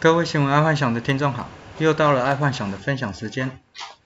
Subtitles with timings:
[0.00, 3.58] 各位新闻爱幻想的听众好，又到了爱幻想的分享时间。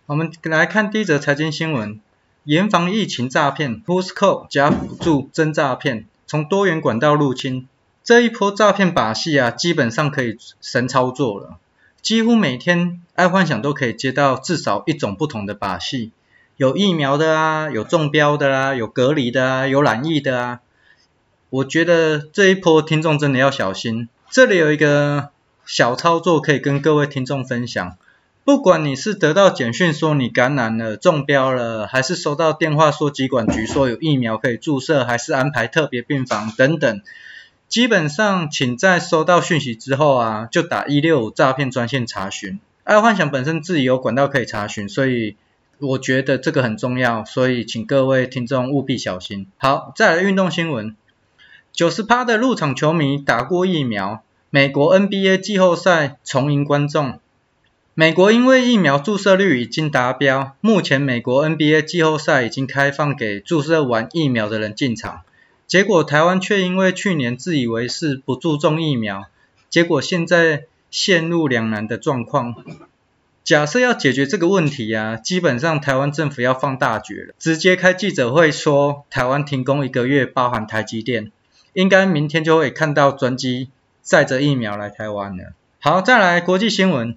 [0.07, 2.01] 我们来看第一则财经新闻：
[2.45, 7.69] 严防疫情诈骗，POSCO 假辅助真诈骗，从多元管道入侵。
[8.03, 11.59] 这一波诈骗把戏啊，基本上可以神操作了。
[12.01, 16.11] 几乎每天爱幻想都可以接到至少一种不同的把戏，
[16.57, 20.61] 有疫苗的啊，有中标的啊，有隔离的啊，有染疫的啊。
[21.51, 24.09] 我觉得这一波听众真的要小心。
[24.31, 25.29] 这里有一个。
[25.65, 27.97] 小操作可以跟各位听众分享，
[28.45, 37.01] 不管你是得到简讯说你感染了、中标了，还是收到电话说疾管局说有疫苗可以注射，还是安排特别病房等等，
[37.69, 42.59] 基本上请在收到讯息之后啊，就打一六五诈骗专线查询。
[42.83, 45.37] 爱幻想本身自己有管道可以查询，所以
[45.79, 49.47] 我觉得这个很重要，所以请各位听众务必小心。
[49.59, 50.97] 好，再来运动新闻，
[51.73, 54.25] 九十趴的入场球迷打过疫苗。
[54.55, 57.19] 美国 NBA 季后赛重迎观众。
[57.95, 65.23] 美国因为疫苗注射率已经达标，目前美国 NBA 季后赛已经开放给注射完疫苗的人进场。
[65.67, 69.25] 结果台湾却因为去年自以为是不注重疫苗，
[69.71, 72.55] 结果现在陷入两难的状况。
[73.43, 81.33] 假设要解决这个问题啊，基本上台湾政府要放大绝了，直接开记者会说台湾停工一个月，包含台积电，
[81.73, 83.71] 应该明天就会看到专机。
[84.03, 85.53] 载着疫苗来台湾了。
[85.79, 87.17] 好，再来国际新闻，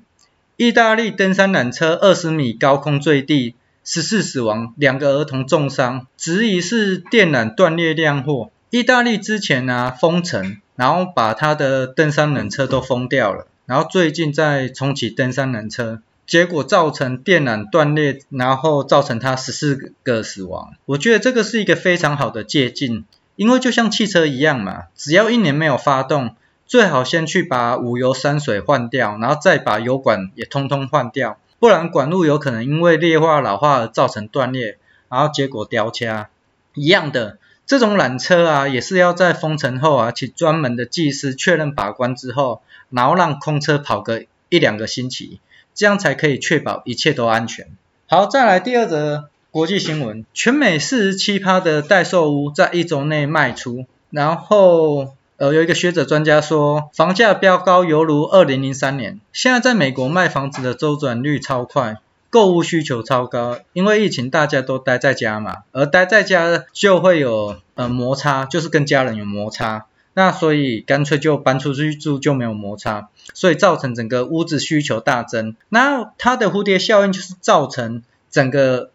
[0.55, 8.49] 意大利登山缆车二十米高空坠地，十四死亡，两个儿童重伤，质疑是电缆断裂酿祸。
[8.69, 20.73] 意大利之前呢、封城，然后把他的登山缆车都封掉了，然后最近再重启登山缆车，结果造成电缆断裂，然后造成他十四个死亡。
[20.85, 23.03] 我觉得这个是一个非常好的借鉴，
[23.35, 26.35] 因为就像汽车一样嘛，只要一年没有发动。
[26.67, 36.29] 最好先去把五油三水换掉，然后再把油管也通通换掉，不然管路有可能因为劣化老化而造成断裂，然后结果掉卡。
[36.73, 45.39] 一样的，这种缆车啊，也是要在封城后啊，请专门的技师确认把关之后，然后让空车跑个一两个星期，
[45.75, 47.67] 这样才可以确保一切都安全。
[48.07, 55.14] 好，再来第二则国际新闻，全美四十七趴的代售屋在一周内卖出，然后。
[55.37, 59.19] 呃，有一个学者专家说，房价飙高犹如二零零三年。
[59.33, 61.97] 现在在美国卖房子的周转率超快，
[62.29, 75.57] 购物需求超高，因为疫情大家都待在家嘛，而待在家就会有呃摩擦，就是跟家人有摩擦，那所以干脆就搬出去住就没有摩擦，所以造成整个屋子需求大增。
[75.67, 78.91] 那它的蝴蝶效应就是造成整个。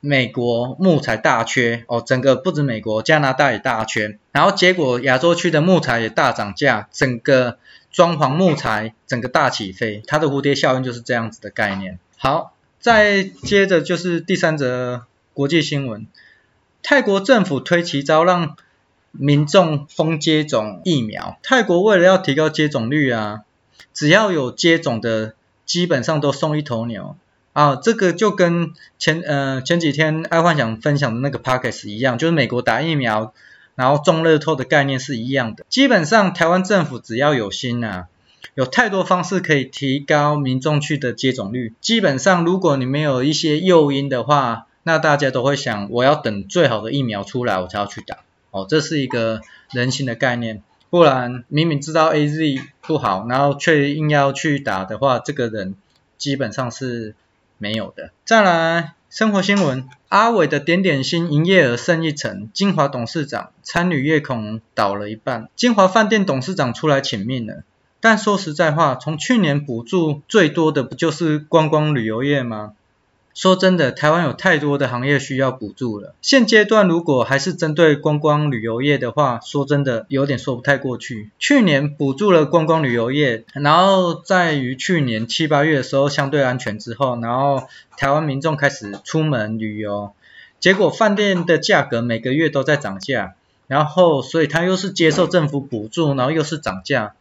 [0.00, 7.58] 美国木材大缺哦，整个不止美国，加拿大也大缺，然后结果亚洲区的木材也大涨价，整个
[7.90, 11.98] 装潢木材整个大起飞，它的蝴蝶效应就是这样子的概念。
[12.16, 15.04] 好，再接着就是第三则
[15.34, 16.06] 国际新闻，
[16.82, 18.56] 泰国政府推奇招让
[19.10, 23.40] 民众封接种疫苗，泰国为了要提高接种率啊，
[23.92, 25.34] 只要有接种的，
[25.66, 27.16] 基本上都送一头牛。
[27.58, 33.34] 啊，这个就跟前呃前几天爱幻想分享的那个 Podcast 一样，就是美国打疫苗，
[33.74, 35.66] 然后中乐透的概念是一样的。
[35.68, 38.06] 基本上台湾政府只要有心啊，
[38.54, 41.74] 有太多方式可以提高民众去的接种率。
[41.80, 48.18] 基本上如果你没有一些诱因的话，那大家都会想，我要等最好的疫苗出来我才要去打。
[48.52, 49.40] 哦，这是一个
[49.72, 50.62] 人性的概念。
[50.90, 55.74] 不然明明知道 AZ 不好，然后却硬要去打的话，这个人
[56.18, 57.16] 基本上是。
[57.58, 58.12] 没有的。
[58.24, 67.64] 再来，生活新闻，阿伟的点点心营业额剩一成，金华董事长餐旅业恐倒了一半，金华饭店董事长出来请命了。
[68.00, 72.74] 但说实在话，从去年补助最多的不就是观光旅游业吗？
[73.34, 76.14] 说真的，台湾有太多的行业需要补助了。
[76.22, 81.30] 现阶段如果还是针对观光旅游业的话，说真的有点说不太过去。
[81.38, 90.10] 去年补助了观光旅游业，然后在于去年七八月的时候相对安全之后，然后台湾民众开始出门旅游，
[90.58, 93.34] 结果饭店的价格每个月都在涨价，
[93.68, 97.14] 然后所以他又是接受政府补助，然后又是涨价，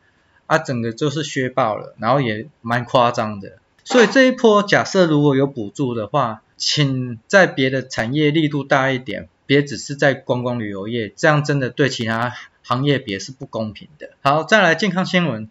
[0.48, 3.52] 啊，整个就是削爆了，然后也蛮夸张的。
[3.88, 14.10] 所以这一波假设如果有补助的话，请在别的产业力度大一点，别只是在观光旅游业，这样真的对其他行业别是不公平的。
[14.22, 15.50] 好，再来健康新闻，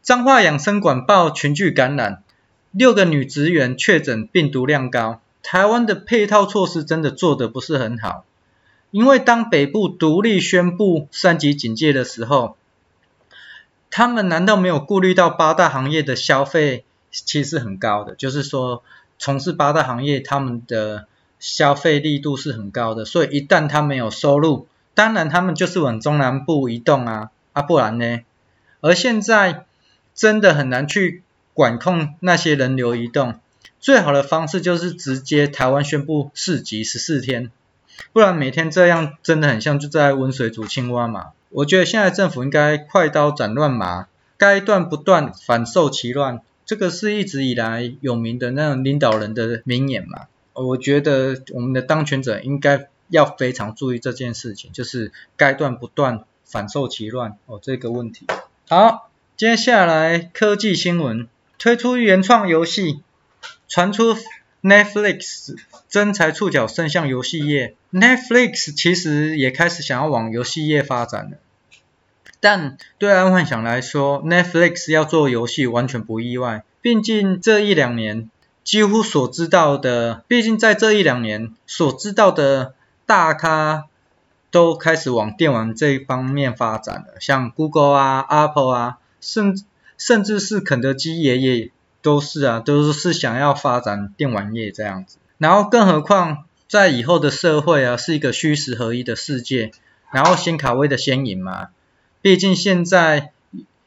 [0.00, 2.22] 彰化养生馆爆群聚感染，
[2.70, 8.24] 六个女职员确诊病毒量高，台湾的配套措施真的做得不是很好，
[8.90, 12.56] 因为当北部独立宣布三级警戒的时候，
[13.90, 16.85] 他们难道没有顾虑到八大行业的消费
[17.24, 18.14] 其实很高的？
[18.14, 18.82] 就是说，
[19.18, 21.06] 从事八大行业，他们的
[21.38, 28.20] 消费力度是很高的，所以一旦他没有收入，当然他们就是往中南部移动啊，啊不然呢？
[28.80, 29.64] 而现在
[30.14, 31.22] 真的很难去
[31.54, 33.40] 管控那些人流移动，
[33.80, 37.50] 最好的方式就是直接台湾宣布四级十四天，
[38.12, 41.32] 不然每天这样真的很像就在温水煮青蛙嘛。
[41.50, 46.40] 我觉得现在政府应该快刀斩乱麻，该断不断，反受其乱。
[46.66, 50.26] 这个是一直以来有名的那种领导人的名言嘛。
[50.52, 58.26] 我觉得我们的当权者应该要非常注意这件事情，就是该断不断，反受其乱哦，这个问题。
[58.68, 61.28] 好，接下来科技新闻，
[61.58, 63.02] 推出原创游戏，
[63.68, 64.16] 传出
[64.62, 65.56] Netflix
[65.88, 67.76] 真才触角伸向游戏业。
[67.92, 71.36] Netflix 其实也开始想要往游戏业发展了。
[72.40, 76.64] 但对爱幻想来说，Netflix 要做游戏完全不意外。
[76.82, 78.30] 毕竟这一两年，
[78.62, 82.74] 几乎所知道的，毕竟在这一两年所知道的
[83.06, 83.84] 大咖，
[84.50, 87.14] 都开始往电玩这一方面发展了。
[87.20, 89.60] 像 Google 啊、Apple 啊，甚
[89.98, 91.70] 甚至是肯德基爷爷
[92.02, 95.16] 都是啊，都是想要发展电玩业这样子。
[95.38, 99.72] 然后更何况在以后的社会啊，是一个虚实合一的世界，
[100.12, 101.68] 然后先卡位的先赢嘛。
[102.26, 103.30] 毕竟现在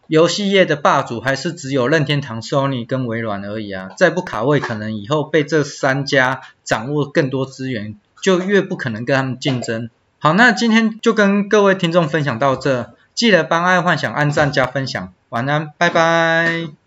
[0.07, 9.89] 游戏业的霸主还是只有任天堂、Sony 跟微软而已啊，再不卡位，可能以后被这三家掌握更多资源，就越不可能跟他们竞争。
[10.19, 16.78] 好，那今天就跟各位听众分享到这，记得帮爱幻想按赞加分享，晚安，拜拜。